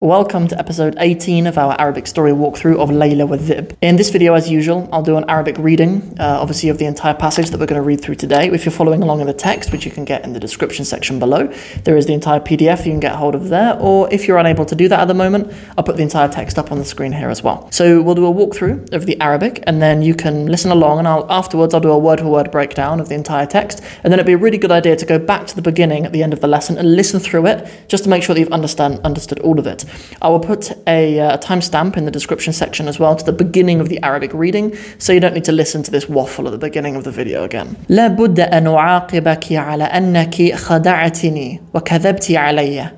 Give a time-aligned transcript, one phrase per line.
[0.00, 3.76] Welcome to episode 18 of our Arabic story walkthrough of Layla with Dhib.
[3.82, 7.14] In this video, as usual, I'll do an Arabic reading, uh, obviously, of the entire
[7.14, 8.48] passage that we're going to read through today.
[8.48, 11.18] If you're following along in the text, which you can get in the description section
[11.18, 13.76] below, there is the entire PDF you can get hold of there.
[13.80, 16.60] Or if you're unable to do that at the moment, I'll put the entire text
[16.60, 17.68] up on the screen here as well.
[17.72, 21.08] So we'll do a walkthrough of the Arabic, and then you can listen along, and
[21.08, 23.82] I'll afterwards I'll do a word for word breakdown of the entire text.
[24.04, 26.12] And then it'd be a really good idea to go back to the beginning at
[26.12, 28.52] the end of the lesson and listen through it, just to make sure that you've
[28.52, 29.86] understand understood all of it.
[30.22, 33.80] I will put a, uh, timestamp in the description section as well to the beginning
[33.80, 36.64] of the Arabic reading, so you don't need to listen to this waffle at the
[36.68, 37.76] beginning of the video again.
[37.88, 42.90] لا بد أن أعاقبك على أنك خدعتني وكذبت علي.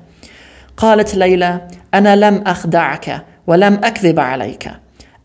[0.77, 1.61] قالت ليلى:
[1.93, 4.71] أنا لم أخدعك ولم أكذب عليك.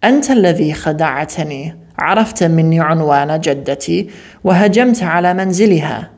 [0.05, 1.77] أنت الذي خدعتني.
[1.99, 4.11] عرفت مني عنوان جدتي
[4.45, 6.11] وهجمت على منزلها.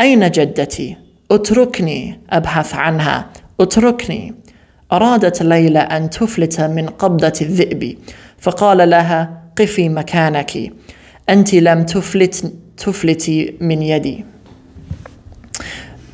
[0.00, 0.96] أين جدتي؟
[1.30, 3.26] اتركني أبحث عنها.
[3.60, 4.34] اتركني.
[4.91, 7.97] أرادت ليلى أن تفلت من قبضة الذئب
[8.39, 10.73] فقال لها قفي مكانك
[11.29, 14.25] أنت لم تفلت تفلتي من يدي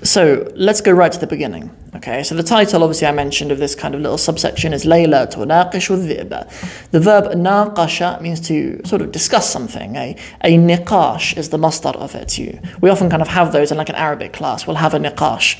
[0.01, 1.71] So let's go right to the beginning.
[1.95, 5.29] Okay, so the title, obviously, I mentioned of this kind of little subsection is Layla
[5.29, 6.89] tunaqishu dhi'ba.
[6.91, 9.95] The verb naqasha means to sort of discuss something.
[9.95, 12.37] A, a niqash is the mastar of it.
[12.37, 14.67] You, we often kind of have those in like an Arabic class.
[14.67, 15.59] We'll have a niqash.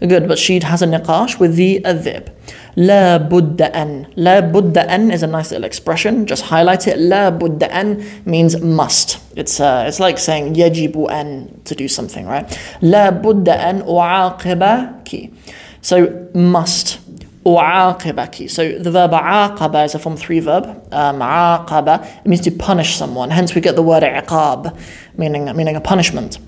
[0.00, 2.32] Good, but she has a niqash with the adhib.
[2.76, 4.06] La budda an.
[4.14, 6.24] La budda an is a nice little expression.
[6.24, 6.98] Just highlight it.
[6.98, 9.18] La budda an means must.
[9.36, 12.46] It's uh, it's like saying yajibu an to do something, right?
[12.80, 15.34] La budda an u'aqibaki.
[15.82, 17.00] So must.
[17.44, 18.48] U'aqibaki.
[18.48, 20.64] So the verb aqaba is a form three verb.
[20.92, 23.30] Um, aqaba it means to punish someone.
[23.30, 24.78] Hence we get the word iqab,
[25.16, 26.38] meaning meaning a punishment.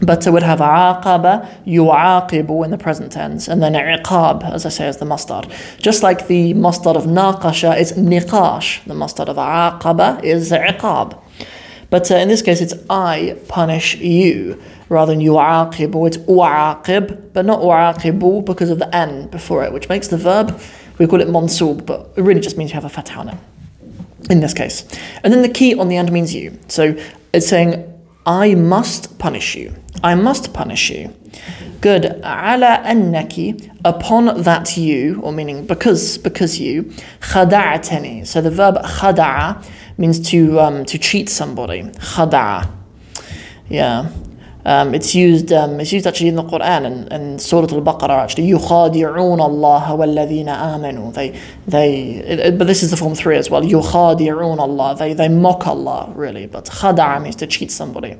[0.00, 4.68] But it would have aqaba, yu'aqibu in the present tense, and then iqab, as I
[4.68, 5.50] say, as the masdar.
[5.78, 11.20] Just like the masdar of naqasha is niqash, the masdar of aqaba is iqab.
[11.90, 17.44] But uh, in this case, it's I punish you, rather than yu'aqibu, it's u'aqib, but
[17.44, 20.60] not u'aqibu because of the n before it, which makes the verb,
[20.98, 23.38] we call it mansub, but it really just means you have a fatha on it,
[24.30, 24.86] in this case.
[25.24, 26.56] And then the key on the end means you.
[26.68, 26.96] So
[27.32, 27.97] it's saying,
[28.28, 29.74] I must punish you.
[30.04, 31.14] I must punish you.
[31.80, 32.04] Good.
[32.04, 36.82] Ala annaki, upon that you, or meaning because because you,
[37.20, 38.26] khada'atani.
[38.26, 39.64] So the verb khada'a
[39.96, 41.84] means to um, to cheat somebody.
[41.84, 42.70] Khada'a.
[43.70, 44.10] Yeah.
[44.67, 45.51] Um, it's used.
[45.51, 48.23] Um, it's used actually in the Quran and, and Surah Al-Baqarah.
[48.23, 51.13] Actually, يخادعون الله والذين آمنوا.
[51.13, 51.37] They,
[51.67, 52.15] they.
[52.15, 53.61] It, it, but this is the form three as well.
[53.61, 54.95] يخادعون Allah.
[54.97, 56.45] They, they mock Allah really.
[56.47, 58.17] But khada'a means to cheat somebody.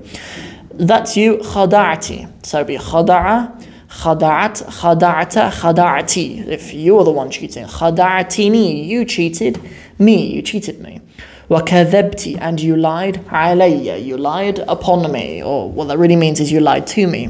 [0.74, 1.38] That's you.
[1.38, 2.46] خدعتي.
[2.46, 3.48] So be خدع,
[3.88, 6.46] خدعت, خدعت, خدعتي.
[6.50, 7.66] If you are the one cheating.
[7.66, 8.86] خدعتني.
[8.86, 9.62] You cheated
[9.98, 10.36] me.
[10.36, 11.00] You cheated me.
[11.50, 16.52] وكذبتي and you lied علي you lied upon me or what that really means is
[16.52, 17.30] you lied to me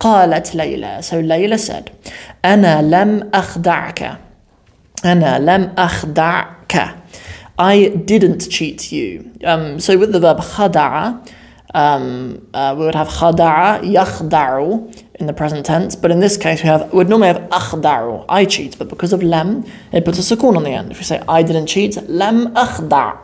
[0.00, 1.90] قالت ليلى so Layla said
[2.44, 4.18] أنا لم أخدعك
[5.04, 6.94] أنا لم أخدعك
[7.58, 11.12] I didn't cheat you um, so with the verb خدع
[11.74, 14.80] um, uh, we would have خدع يخدع
[15.20, 18.24] in the present tense, but in this case we have we would normally have أخدع
[18.28, 20.90] I cheat, but because of lam, it puts a sukoon on the end.
[20.90, 23.14] If you say I didn't cheat, لم أخدع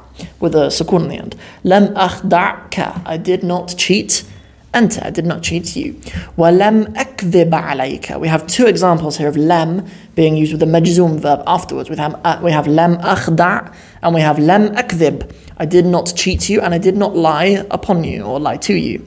[0.40, 1.36] with a sukoon on the end.
[1.64, 4.24] لم أخدعك I did not cheat
[4.74, 5.94] أنت I did not cheat you.
[6.36, 11.20] ولم أكذب عليك We have two examples here of لم being used with the majzoom
[11.20, 11.88] verb afterwards.
[11.88, 13.60] We have, uh, we have لم أخدع
[14.02, 15.22] and we have لم أكذب
[15.60, 18.74] I did not cheat you and I did not lie upon you or lie to
[18.74, 19.00] you.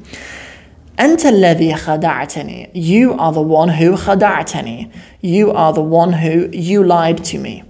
[1.00, 4.90] أنت الذي خدعتني You are the one who خدعتني
[5.22, 7.64] You are the one who you lied to me.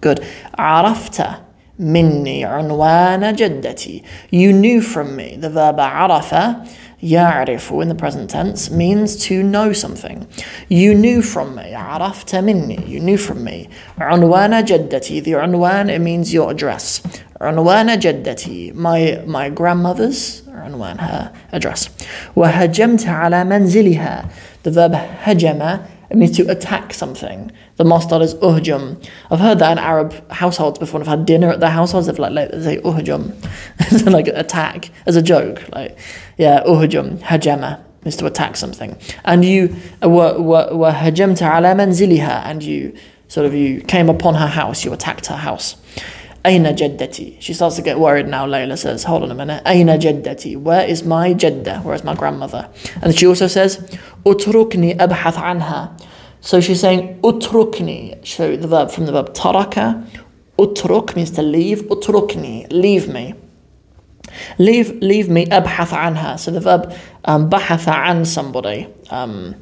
[0.00, 0.24] Good.
[0.58, 1.22] عرفت
[1.78, 5.36] مني عنوان جدتي You knew from me.
[5.36, 6.34] The verb عرف
[7.02, 10.26] يعرف in the present tense means to know something.
[10.68, 11.74] You knew from me.
[11.74, 12.88] عرفت مني.
[12.88, 13.68] You knew from me.
[13.98, 15.22] عنوان جدتي.
[15.22, 17.00] The عنوان it means your address.
[17.40, 18.74] عنوان جدتي.
[18.74, 21.88] My my grandmother's عنوان her address.
[22.36, 24.24] وهجمت على منزلها.
[24.64, 25.78] The verb هجم
[26.13, 27.51] it means to attack something.
[27.77, 29.03] The masdar is uhjum.
[29.31, 31.01] I've heard that in Arab households before.
[31.01, 32.05] I've had dinner at their households.
[32.05, 33.33] They've like, like they say uhjum,
[34.11, 35.67] like attack as a joke.
[35.73, 35.97] Like
[36.37, 38.95] yeah, uhjum hajama is to attack something.
[39.25, 42.95] And you were were hajamta ala manziliha, and you
[43.27, 44.85] sort of you came upon her house.
[44.85, 45.77] You attacked her house.
[46.45, 47.41] Aina jaddati.
[47.41, 48.45] She starts to get worried now.
[48.45, 49.63] Layla says, "Hold on a minute.
[49.65, 50.57] Aina jaddati.
[50.57, 51.83] Where is my jadda?
[51.83, 52.69] Where is my grandmother?"
[53.01, 53.77] And she also says,
[54.25, 55.97] "Utrukni abhath anha."
[56.41, 58.25] So she's saying utrukni.
[58.27, 60.05] So the verb from the verb taraka.
[60.59, 61.83] Utruk means to leave.
[61.83, 63.33] Utrukni, leave me.
[64.57, 65.45] Leave, leave me.
[65.45, 66.37] Abhath anha.
[66.37, 66.93] So the verb
[67.23, 68.87] um, bahatha an somebody.
[69.09, 69.55] Um,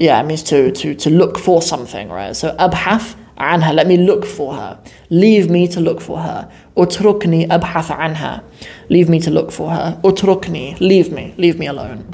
[0.00, 2.36] yeah, it means to, to, to look for something, right?
[2.36, 4.78] So abhath anha, let me look for her.
[5.10, 6.50] Leave me to look for her.
[6.76, 8.42] Utrukni abhath anha.
[8.88, 10.00] Leave me to look for her.
[10.02, 12.08] Utrukni, leave me, leave me alone.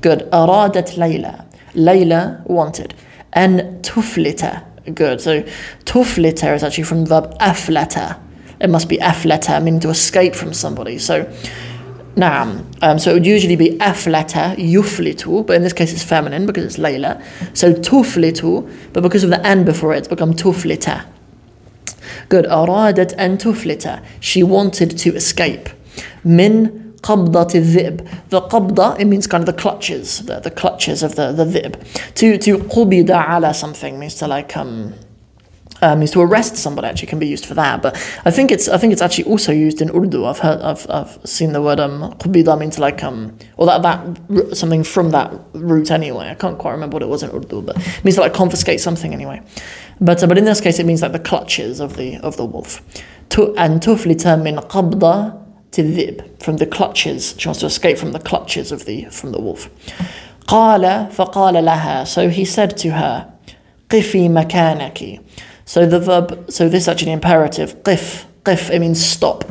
[0.00, 0.28] Good.
[0.30, 1.46] Aradat Layla.
[1.74, 2.94] Layla wanted.
[3.32, 4.62] And tuflita.
[4.94, 5.20] Good.
[5.20, 5.42] So
[5.84, 8.20] tuflita is actually from the verb aflata.
[8.60, 10.98] It must be aflata, meaning to escape from somebody.
[10.98, 11.30] So
[12.16, 12.64] Naam.
[12.80, 16.64] Um, so it would usually be aflata, yuflitu, but in this case it's feminine because
[16.64, 17.20] it's Layla.
[17.56, 21.06] So tuflitu, but because of the n before it, it's become tuflita.
[22.28, 22.44] Good.
[22.46, 24.04] Aradat and tuflita.
[24.20, 25.68] She wanted to escape.
[26.22, 28.28] Min qabdat dhib.
[28.30, 32.14] The qabda, it means kind of the clutches, the, the clutches of the, the dhib.
[32.14, 34.94] To, to qubida ala something means to like, um,
[35.84, 37.82] um, is to arrest somebody actually can be used for that.
[37.82, 37.94] But
[38.24, 40.24] I think it's I think it's actually also used in Urdu.
[40.24, 44.56] I've heard I've, I've seen the word um qubida means like um or that that
[44.56, 46.28] something from that root anyway.
[46.30, 48.80] I can't quite remember what it was in Urdu, but it means to like confiscate
[48.80, 49.42] something anyway.
[50.00, 52.46] But uh, but in this case it means like the clutches of the of the
[52.46, 52.80] wolf.
[53.30, 55.40] To and tuflita min qabda
[55.70, 57.34] tidhib from the clutches.
[57.38, 59.68] She wants to escape from the clutches of the from the wolf.
[60.46, 63.26] قال فقال لها so he said to her
[63.90, 65.20] قفي مكانك
[65.64, 67.82] so the verb, so this is actually imperative.
[67.82, 69.44] Qif, qif, it means stop.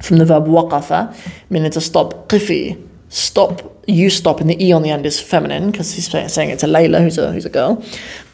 [0.00, 1.14] From the verb waqafa,
[1.50, 2.28] meaning to stop.
[2.28, 3.76] Qifi, stop.
[3.86, 6.66] You stop, and the e on the end is feminine because he's saying it to
[6.66, 7.76] Layla, who's a who's a girl.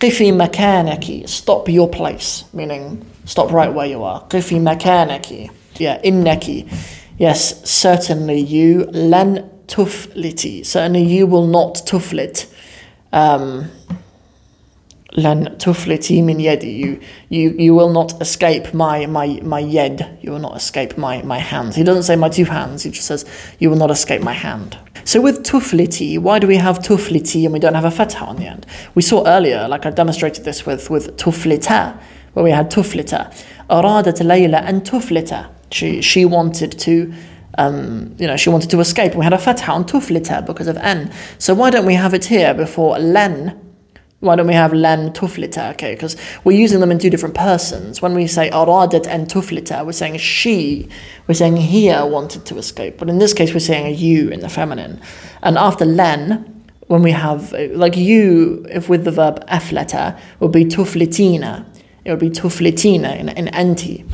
[0.00, 4.22] Qifi makanaki, stop your place, meaning stop right where you are.
[4.24, 6.70] Qifi makanaki, yeah, innaki,
[7.16, 12.52] yes, certainly you lan tufliti, certainly you will not tuflit.
[13.12, 13.70] Um,
[15.12, 16.76] tufliti min yedi.
[16.76, 20.18] You, you, you will not escape my, my, my yed.
[20.20, 21.76] You will not escape my, my hands.
[21.76, 22.82] He doesn't say my two hands.
[22.82, 23.24] He just says,
[23.58, 24.78] you will not escape my hand.
[25.04, 28.36] So with tufliti, why do we have tufliti and we don't have a fatha on
[28.36, 28.66] the end?
[28.94, 31.98] We saw earlier, like I demonstrated this with, with tuflita,
[32.32, 33.32] where we had tuflita.
[33.70, 35.48] Aradat Layla and tuflita.
[35.70, 37.12] She, she wanted to
[37.58, 39.14] um, you know, she wanted to escape.
[39.14, 41.10] We had a fatha on tuflita because of n.
[41.38, 43.65] So why don't we have it here before len
[44.20, 45.72] why don't we have len tuflita?
[45.72, 48.00] Okay, because we're using them in two different persons.
[48.00, 50.88] When we say aradat and tuflita, we're saying she,
[51.26, 52.96] we're saying here wanted to escape.
[52.96, 55.00] But in this case, we're saying a you in the feminine.
[55.42, 60.64] And after len, when we have, like you, if with the verb aflata, would be
[60.64, 61.66] tuflitina.
[62.04, 64.04] It would be tuflitina in, in anti.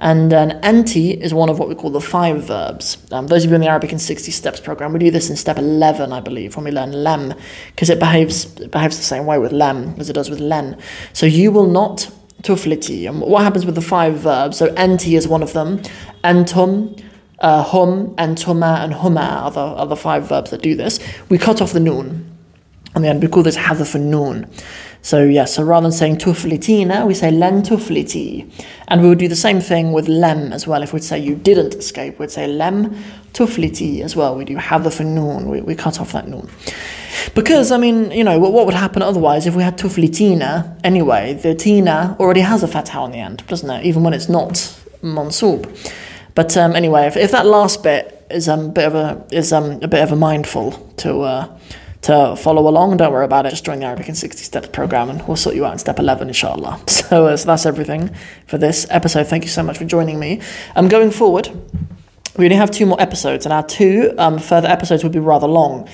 [0.00, 2.98] And an anti is one of what we call the five verbs.
[3.10, 5.36] Um, those of you in the Arabic in 60 Steps program, we do this in
[5.36, 7.34] step 11, I believe, when we learn lem,
[7.74, 10.80] because it behaves, it behaves the same way with lem as it does with len.
[11.12, 12.10] So you will not
[12.42, 13.08] tufliti.
[13.08, 14.56] And what happens with the five verbs?
[14.58, 15.78] So anti is one of them,
[16.22, 17.02] antum,
[17.40, 21.00] uh, hum, antuma, and huma are the, are the five verbs that do this.
[21.28, 22.36] We cut off the noon
[22.94, 23.22] on the end.
[23.22, 24.48] We call this hadaf noon.
[25.02, 28.50] So yeah, so rather than saying tuflitina, we say len tufliti.
[28.88, 30.82] And we would do the same thing with lem as well.
[30.82, 32.96] If we'd say you didn't escape, we'd say lem
[33.32, 34.36] tufliti as well.
[34.36, 36.48] We do have the noon, we, we cut off that noon.
[37.34, 41.34] Because, I mean, you know, what, what would happen otherwise if we had tuflitina anyway?
[41.34, 43.84] The tina already has a fatha on the end, doesn't it?
[43.84, 44.52] Even when it's not
[45.02, 45.66] mansub.
[46.34, 49.52] But um, anyway, if, if that last bit is um, a bit of a is
[49.52, 51.58] um, a bit of a mindful to uh,
[52.08, 52.96] to follow along.
[52.96, 53.50] Don't worry about it.
[53.50, 55.98] Just join the Arabic in 60 Steps program and we'll sort you out in step
[55.98, 56.80] 11, inshallah.
[56.88, 58.14] So, uh, so that's everything
[58.46, 59.28] for this episode.
[59.28, 60.40] Thank you so much for joining me.
[60.74, 61.48] Um, going forward,
[62.36, 65.46] we only have two more episodes, and our two um, further episodes will be rather
[65.46, 65.88] long.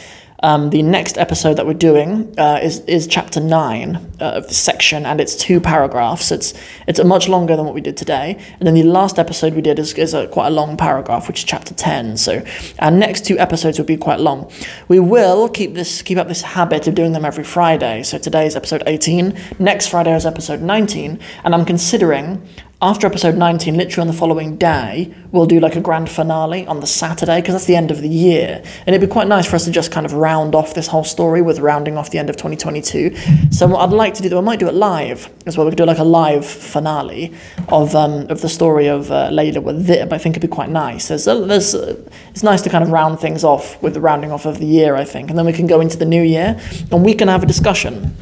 [0.44, 4.52] Um, the next episode that we're doing uh, is is chapter nine uh, of the
[4.52, 6.30] section, and it's two paragraphs.
[6.30, 6.52] It's
[6.86, 8.36] it's much longer than what we did today.
[8.58, 11.38] And then the last episode we did is, is a, quite a long paragraph, which
[11.38, 12.18] is chapter ten.
[12.18, 12.44] So
[12.78, 14.52] our next two episodes will be quite long.
[14.86, 18.02] We will keep this keep up this habit of doing them every Friday.
[18.02, 19.38] So today is episode eighteen.
[19.58, 22.46] Next Friday is episode nineteen, and I'm considering
[22.84, 26.80] after episode 19, literally on the following day, we'll do like a grand finale on
[26.80, 28.62] the Saturday because that's the end of the year.
[28.80, 31.02] And it'd be quite nice for us to just kind of round off this whole
[31.02, 33.16] story with rounding off the end of 2022.
[33.50, 35.64] So what I'd like to do, though, I might do it live as well.
[35.64, 37.32] We could do like a live finale
[37.68, 40.12] of um, of the story of uh, Layla with Dhib.
[40.12, 41.08] I think it'd be quite nice.
[41.08, 41.96] There's, a, there's a,
[42.32, 44.94] it's nice to kind of round things off with the rounding off of the year,
[44.94, 45.30] I think.
[45.30, 46.60] And then we can go into the new year
[46.92, 48.14] and we can have a discussion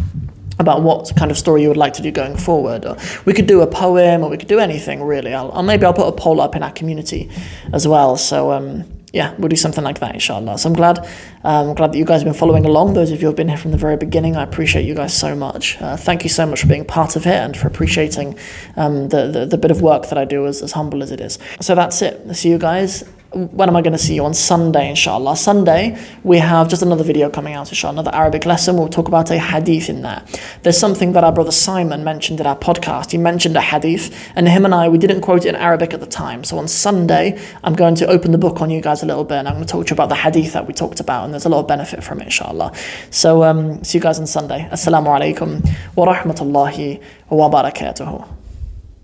[0.63, 2.87] about what kind of story you would like to do going forward.
[2.87, 5.35] Or we could do a poem, or we could do anything really.
[5.35, 7.31] I'll, I'll maybe I'll put a poll up in our community
[7.73, 8.17] as well.
[8.17, 10.57] So um, yeah, we'll do something like that, inshallah.
[10.59, 11.07] So I'm glad,
[11.45, 12.95] um, glad that you guys have been following along.
[12.95, 15.17] Those of you who have been here from the very beginning, I appreciate you guys
[15.17, 15.81] so much.
[15.83, 18.39] Uh, thank you so much for being part of it and for appreciating
[18.77, 21.21] um, the, the, the bit of work that I do, as, as humble as it
[21.21, 21.39] is.
[21.61, 22.35] So that's it.
[22.35, 25.37] See you guys when am I going to see you on Sunday, inshallah?
[25.37, 28.77] Sunday, we have just another video coming out, inshallah, another Arabic lesson.
[28.77, 30.25] We'll talk about a hadith in there.
[30.63, 33.11] There's something that our brother Simon mentioned in our podcast.
[33.13, 36.01] He mentioned a hadith, and him and I, we didn't quote it in Arabic at
[36.01, 36.45] the time.
[36.45, 39.39] So on Sunday, I'm going to open the book on you guys a little bit,
[39.39, 41.33] and I'm going to talk to you about the hadith that we talked about, and
[41.33, 42.73] there's a lot of benefit from it, inshallah.
[43.11, 44.69] So um, see you guys on Sunday.
[44.71, 45.65] Assalamu alaikum
[45.97, 48.42] wa rahmatullahi wa barakatuhu.